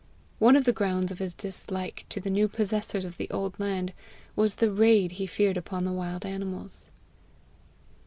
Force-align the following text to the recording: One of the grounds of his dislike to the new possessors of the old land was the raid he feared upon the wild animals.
One 0.39 0.55
of 0.55 0.63
the 0.63 0.73
grounds 0.73 1.11
of 1.11 1.19
his 1.19 1.35
dislike 1.35 2.07
to 2.09 2.19
the 2.19 2.31
new 2.31 2.47
possessors 2.47 3.05
of 3.05 3.17
the 3.17 3.29
old 3.29 3.59
land 3.59 3.93
was 4.35 4.55
the 4.55 4.71
raid 4.71 5.11
he 5.11 5.27
feared 5.27 5.57
upon 5.57 5.85
the 5.85 5.91
wild 5.93 6.25
animals. 6.25 6.89